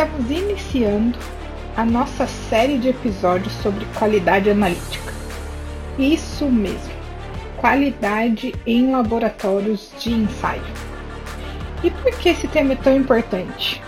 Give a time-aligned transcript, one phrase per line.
[0.00, 1.18] estamos iniciando
[1.76, 5.12] a nossa série de episódios sobre qualidade analítica.
[5.98, 6.90] Isso mesmo,
[7.58, 10.62] qualidade em laboratórios de ensaio.
[11.84, 13.82] E por que esse tema é tão importante?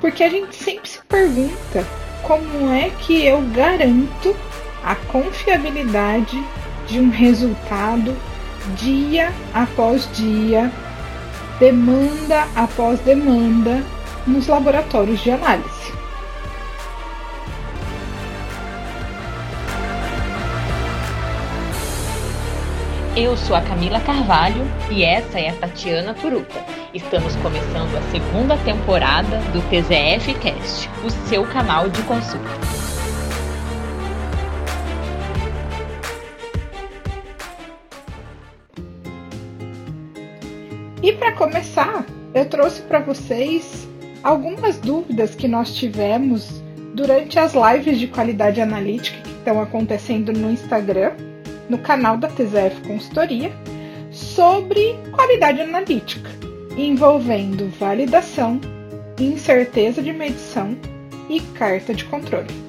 [0.00, 1.84] Porque a gente sempre se pergunta
[2.22, 4.36] como é que eu garanto
[4.84, 6.40] a confiabilidade
[6.86, 8.16] de um resultado
[8.76, 10.70] dia após dia,
[11.58, 13.82] demanda após demanda
[14.28, 15.92] nos laboratórios de análise.
[23.16, 26.64] Eu sou a Camila Carvalho e essa é a Tatiana Turuta.
[26.94, 32.48] Estamos começando a segunda temporada do TZF Cast, o seu canal de consulta.
[41.02, 42.04] E para começar,
[42.34, 43.87] eu trouxe para vocês
[44.22, 46.62] algumas dúvidas que nós tivemos
[46.94, 51.12] durante as lives de qualidade analítica que estão acontecendo no Instagram,
[51.68, 53.52] no canal da TZF Consultoria,
[54.10, 56.30] sobre qualidade analítica,
[56.76, 58.60] envolvendo validação,
[59.18, 60.76] incerteza de medição
[61.28, 62.68] e carta de controle.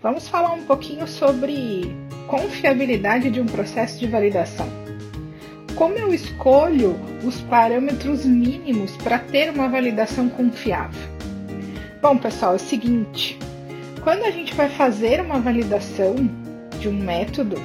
[0.00, 1.96] Vamos falar um pouquinho sobre
[2.28, 4.83] confiabilidade de um processo de validação.
[5.76, 11.08] Como eu escolho os parâmetros mínimos para ter uma validação confiável?
[12.00, 13.38] Bom, pessoal, é o seguinte:
[14.02, 16.14] quando a gente vai fazer uma validação
[16.78, 17.56] de um método,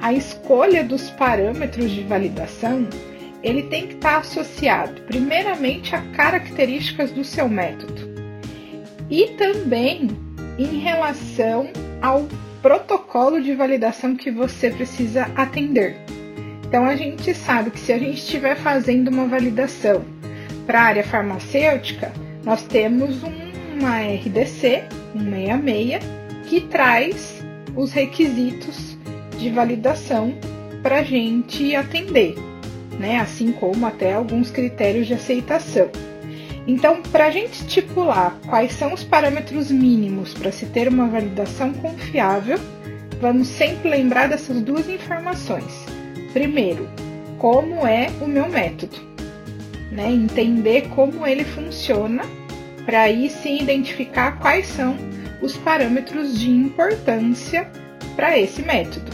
[0.00, 2.88] a escolha dos parâmetros de validação
[3.42, 8.12] ele tem que estar associado, primeiramente, a características do seu método
[9.10, 10.08] e também
[10.58, 11.68] em relação
[12.00, 12.26] ao
[12.62, 15.96] protocolo de validação que você precisa atender.
[16.72, 20.02] Então a gente sabe que se a gente estiver fazendo uma validação
[20.66, 22.10] para a área farmacêutica,
[22.42, 26.02] nós temos uma RDC 166
[26.48, 27.44] que traz
[27.76, 28.96] os requisitos
[29.38, 30.32] de validação
[30.82, 32.36] para a gente atender,
[32.98, 33.20] né?
[33.20, 35.90] assim como até alguns critérios de aceitação.
[36.66, 41.70] Então, para a gente estipular quais são os parâmetros mínimos para se ter uma validação
[41.74, 42.58] confiável,
[43.20, 45.81] vamos sempre lembrar dessas duas informações.
[46.32, 46.88] Primeiro,
[47.38, 48.96] como é o meu método,
[49.90, 50.10] né?
[50.10, 52.24] entender como ele funciona,
[52.84, 54.96] para aí sim identificar quais são
[55.40, 57.70] os parâmetros de importância
[58.16, 59.10] para esse método.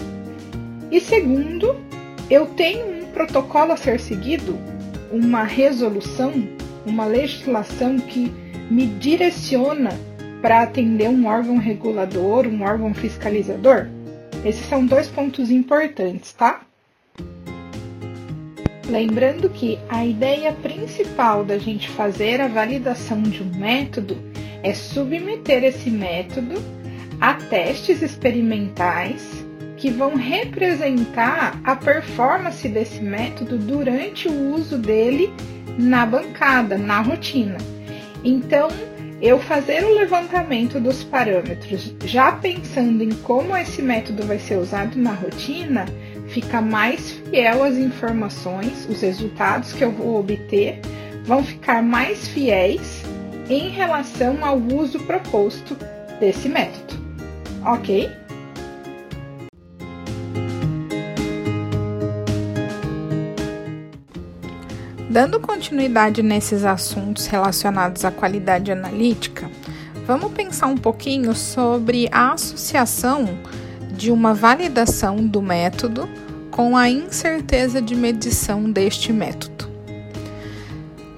[0.90, 1.76] E segundo,
[2.30, 4.58] eu tenho um protocolo a ser seguido,
[5.10, 6.32] uma resolução
[6.88, 8.32] uma legislação que
[8.70, 9.90] me direciona
[10.40, 13.88] para atender um órgão regulador, um órgão fiscalizador?
[14.44, 16.62] Esses são dois pontos importantes, tá?
[18.88, 24.16] Lembrando que a ideia principal da gente fazer a validação de um método
[24.62, 26.54] é submeter esse método
[27.20, 29.44] a testes experimentais
[29.76, 35.30] que vão representar a performance desse método durante o uso dele
[35.78, 37.58] na bancada, na rotina.
[38.24, 38.68] Então,
[39.20, 44.96] eu fazer o levantamento dos parâmetros já pensando em como esse método vai ser usado
[44.96, 45.86] na rotina,
[46.28, 50.80] fica mais fiel às informações, os resultados que eu vou obter
[51.24, 53.02] vão ficar mais fiéis
[53.48, 55.76] em relação ao uso proposto
[56.20, 56.98] desse método.
[57.64, 58.10] Ok?
[65.10, 69.50] Dando continuidade nesses assuntos relacionados à qualidade analítica,
[70.06, 73.26] vamos pensar um pouquinho sobre a associação
[73.98, 76.08] de uma validação do método
[76.52, 79.68] com a incerteza de medição deste método.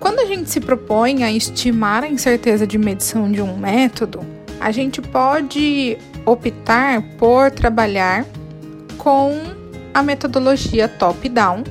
[0.01, 4.21] Quando a gente se propõe a estimar a incerteza de medição de um método,
[4.59, 8.25] a gente pode optar por trabalhar
[8.97, 9.39] com
[9.93, 11.65] a metodologia top-down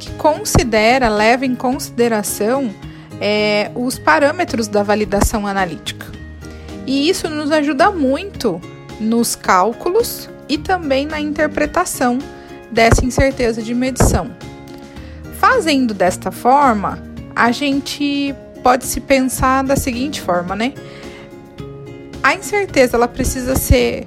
[0.00, 2.74] que considera, leva em consideração
[3.20, 6.06] é, os parâmetros da validação analítica.
[6.84, 8.60] E isso nos ajuda muito
[9.00, 12.18] nos cálculos e também na interpretação
[12.70, 14.30] dessa incerteza de medição.
[15.38, 17.02] Fazendo desta forma,
[17.34, 20.72] a gente pode se pensar da seguinte forma, né?
[22.22, 24.06] A incerteza ela precisa ser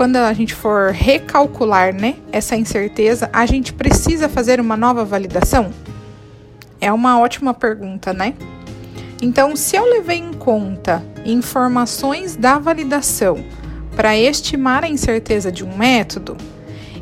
[0.00, 5.70] quando a gente for recalcular né, essa incerteza, a gente precisa fazer uma nova validação?
[6.80, 8.34] É uma ótima pergunta, né?
[9.20, 13.44] Então, se eu levei em conta informações da validação
[14.00, 16.34] para estimar a incerteza de um método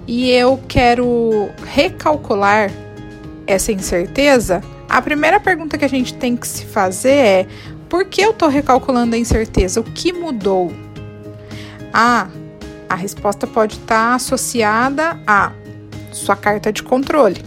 [0.04, 2.72] e eu quero recalcular
[3.46, 7.46] essa incerteza, a primeira pergunta que a gente tem que se fazer é:
[7.88, 9.78] por que eu estou recalculando a incerteza?
[9.78, 10.72] O que mudou?
[11.92, 12.26] Ah,
[12.88, 15.52] a resposta pode estar tá associada a
[16.10, 17.44] sua carta de controle.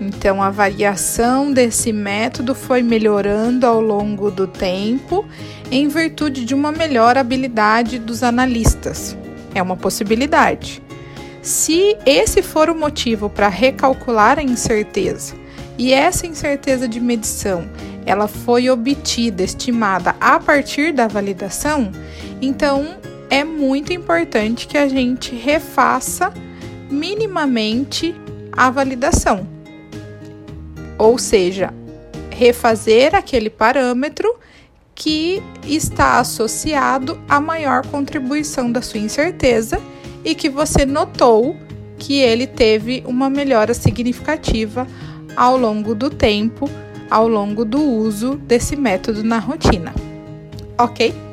[0.00, 5.26] Então, a variação desse método foi melhorando ao longo do tempo
[5.70, 9.16] em virtude de uma melhor habilidade dos analistas.
[9.54, 10.80] É uma possibilidade.
[11.42, 15.34] Se esse for o motivo para recalcular a incerteza
[15.76, 17.68] e essa incerteza de medição
[18.04, 21.92] ela foi obtida, estimada a partir da validação,
[22.40, 22.96] então
[23.28, 26.32] é muito importante que a gente refaça
[26.90, 28.14] minimamente
[28.50, 29.57] a validação.
[30.98, 31.72] Ou seja,
[32.30, 34.34] refazer aquele parâmetro
[34.94, 39.80] que está associado à maior contribuição da sua incerteza
[40.24, 41.56] e que você notou
[41.98, 44.86] que ele teve uma melhora significativa
[45.36, 46.68] ao longo do tempo,
[47.08, 49.94] ao longo do uso desse método na rotina.
[50.76, 51.27] Ok?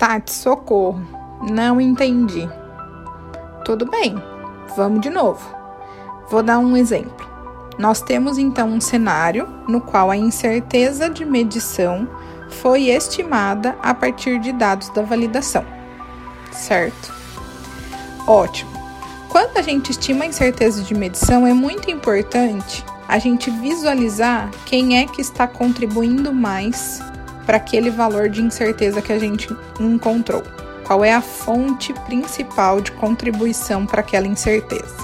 [0.00, 0.98] Tati, socorro.
[1.42, 2.48] Não entendi.
[3.66, 4.14] Tudo bem,
[4.74, 5.46] vamos de novo.
[6.30, 7.28] Vou dar um exemplo.
[7.78, 12.08] Nós temos então um cenário no qual a incerteza de medição
[12.48, 15.66] foi estimada a partir de dados da validação,
[16.50, 17.12] certo?
[18.26, 18.70] Ótimo.
[19.28, 24.96] Quando a gente estima a incerteza de medição, é muito importante a gente visualizar quem
[24.96, 27.02] é que está contribuindo mais
[27.50, 29.48] para aquele valor de incerteza que a gente
[29.80, 30.40] encontrou.
[30.84, 34.94] Qual é a fonte principal de contribuição para aquela incerteza?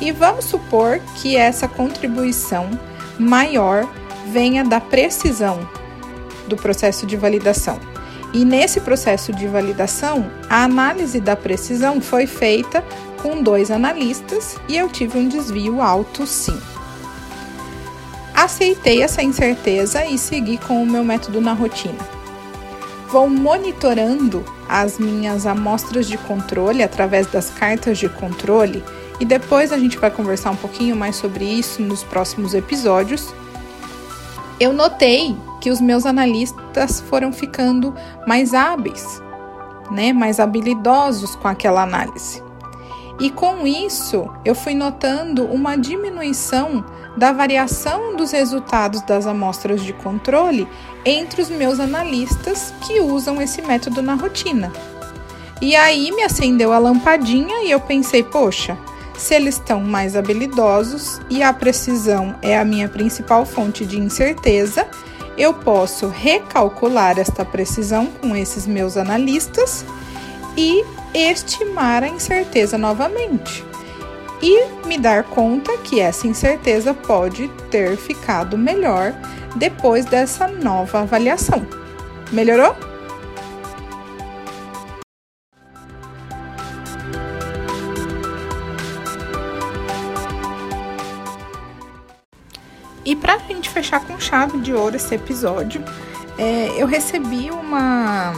[0.00, 2.70] E vamos supor que essa contribuição
[3.18, 3.84] maior
[4.28, 5.68] venha da precisão
[6.46, 7.80] do processo de validação.
[8.32, 12.84] E nesse processo de validação, a análise da precisão foi feita
[13.20, 16.56] com dois analistas e eu tive um desvio alto sim.
[18.46, 21.98] Aceitei essa incerteza e segui com o meu método na rotina.
[23.10, 28.84] Vou monitorando as minhas amostras de controle através das cartas de controle
[29.18, 33.34] e depois a gente vai conversar um pouquinho mais sobre isso nos próximos episódios.
[34.60, 37.92] Eu notei que os meus analistas foram ficando
[38.28, 39.20] mais hábeis,
[39.90, 42.40] né, mais habilidosos com aquela análise.
[43.18, 46.84] E com isso, eu fui notando uma diminuição
[47.16, 50.68] da variação dos resultados das amostras de controle
[51.04, 54.72] entre os meus analistas que usam esse método na rotina.
[55.60, 58.76] E aí me acendeu a lampadinha e eu pensei, poxa,
[59.16, 64.86] se eles estão mais habilidosos e a precisão é a minha principal fonte de incerteza,
[65.38, 69.84] eu posso recalcular esta precisão com esses meus analistas
[70.56, 70.84] e
[71.14, 73.64] estimar a incerteza novamente.
[74.42, 79.14] E me dar conta que essa incerteza pode ter ficado melhor
[79.56, 81.66] depois dessa nova avaliação.
[82.30, 82.76] Melhorou?
[93.06, 95.82] E para a gente fechar com chave de ouro esse episódio,
[96.36, 98.32] é, eu recebi uma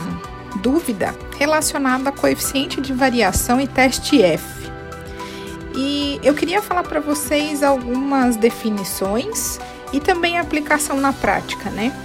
[0.62, 4.67] dúvida relacionada a coeficiente de variação e teste F.
[5.80, 9.60] E eu queria falar para vocês algumas definições
[9.92, 11.96] e também a aplicação na prática, né?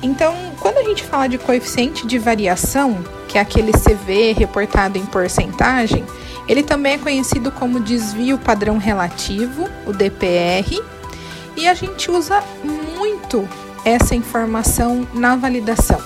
[0.00, 5.04] Então, quando a gente fala de coeficiente de variação, que é aquele CV reportado em
[5.04, 6.06] porcentagem,
[6.46, 10.80] ele também é conhecido como desvio padrão relativo, o DPR,
[11.56, 12.40] e a gente usa
[12.96, 13.48] muito
[13.84, 16.00] essa informação na validação,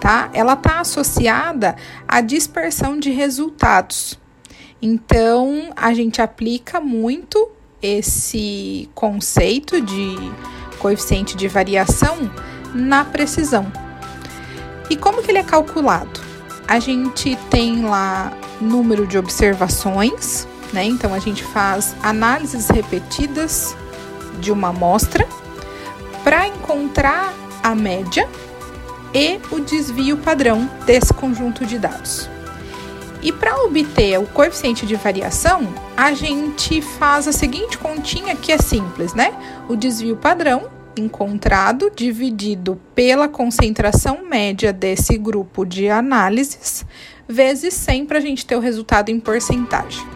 [0.00, 0.28] tá?
[0.32, 1.76] Ela está associada
[2.08, 4.20] à dispersão de resultados.
[4.82, 7.48] Então, a gente aplica muito
[7.80, 10.16] esse conceito de
[10.80, 12.30] coeficiente de variação
[12.74, 13.70] na precisão.
[14.90, 16.20] E como que ele é calculado?
[16.66, 20.84] A gente tem lá número de observações, né?
[20.84, 23.76] Então a gente faz análises repetidas
[24.40, 25.26] de uma amostra
[26.24, 28.28] para encontrar a média
[29.14, 32.31] e o desvio padrão desse conjunto de dados.
[33.22, 38.58] E para obter o coeficiente de variação, a gente faz a seguinte continha que é
[38.58, 39.32] simples, né?
[39.68, 46.84] O desvio padrão encontrado dividido pela concentração média desse grupo de análises
[47.28, 50.06] vezes 100 para a gente ter o resultado em porcentagem.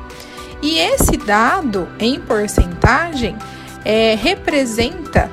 [0.61, 3.37] E esse dado em porcentagem
[3.85, 5.31] é, representa,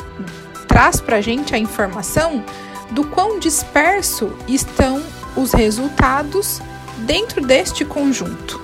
[0.67, 2.43] traz para a gente a informação
[2.91, 5.01] do quão disperso estão
[5.35, 6.61] os resultados
[7.03, 8.59] dentro deste conjunto,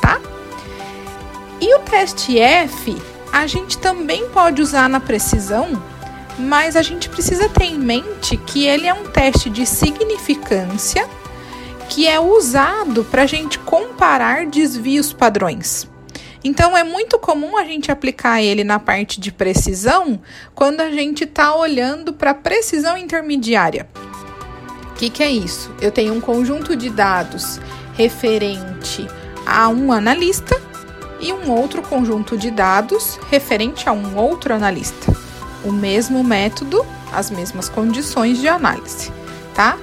[0.00, 0.20] tá?
[1.60, 2.96] E o teste F
[3.32, 5.82] a gente também pode usar na precisão,
[6.38, 11.08] mas a gente precisa ter em mente que ele é um teste de significância
[11.88, 15.88] que é usado para a gente comparar desvios padrões.
[16.44, 20.20] Então é muito comum a gente aplicar ele na parte de precisão
[20.54, 23.88] quando a gente está olhando para precisão intermediária.
[24.94, 25.72] O que, que é isso?
[25.80, 27.60] Eu tenho um conjunto de dados
[27.94, 29.08] referente
[29.44, 30.56] a um analista
[31.18, 35.12] e um outro conjunto de dados referente a um outro analista.
[35.64, 39.12] O mesmo método, as mesmas condições de análise,
[39.52, 39.76] tá?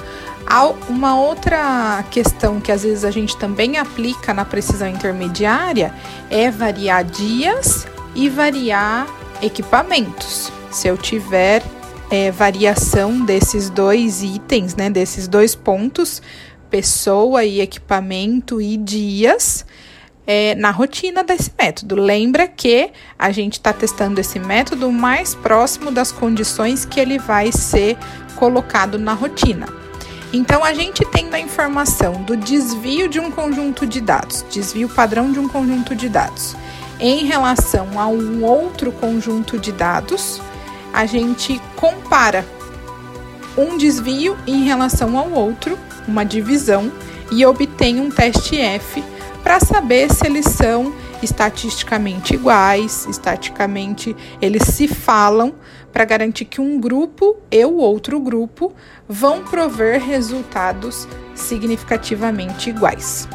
[0.87, 5.93] Uma outra questão que às vezes a gente também aplica na precisão intermediária
[6.29, 9.07] é variar dias e variar
[9.41, 10.51] equipamentos.
[10.71, 11.61] Se eu tiver
[12.11, 16.21] é, variação desses dois itens, né, desses dois pontos,
[16.69, 19.65] pessoa e equipamento e dias,
[20.27, 21.95] é, na rotina desse método.
[21.95, 27.49] Lembra que a gente está testando esse método mais próximo das condições que ele vai
[27.51, 27.97] ser
[28.35, 29.67] colocado na rotina.
[30.33, 35.31] Então, a gente tendo a informação do desvio de um conjunto de dados, desvio padrão
[35.31, 36.55] de um conjunto de dados,
[36.99, 40.41] em relação a um outro conjunto de dados,
[40.93, 42.45] a gente compara
[43.57, 46.91] um desvio em relação ao outro, uma divisão,
[47.31, 49.03] e obtém um teste F
[49.43, 55.53] para saber se eles são estatisticamente iguais, estaticamente eles se falam,
[55.91, 58.73] para garantir que um grupo e o outro grupo
[59.07, 63.27] vão prover resultados significativamente iguais.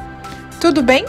[0.58, 1.04] Tudo bem?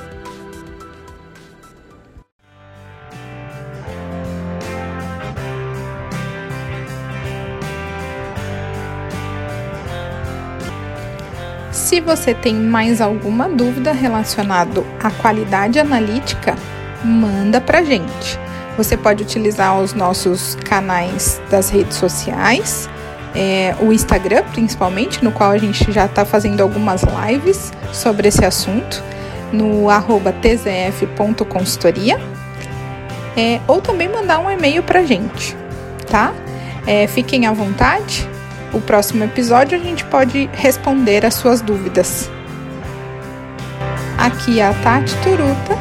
[11.88, 16.54] Se você tem mais alguma dúvida relacionada à qualidade analítica,
[17.02, 18.38] manda para gente.
[18.76, 22.90] Você pode utilizar os nossos canais das redes sociais,
[23.34, 28.44] é, o Instagram principalmente, no qual a gente já está fazendo algumas lives sobre esse
[28.44, 29.02] assunto,
[29.54, 32.20] no arroba tzf.consultoria,
[33.38, 35.56] é, ou também mandar um e-mail para gente,
[36.12, 36.34] tá?
[36.86, 38.28] É, fiquem à vontade
[38.74, 42.30] o próximo episódio a gente pode responder as suas dúvidas.
[44.18, 45.76] Aqui é a Tati Turuta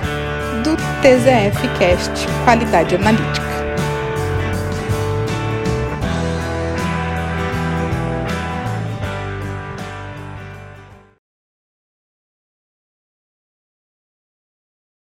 [0.62, 3.45] do TZF Cast Qualidade Analítica.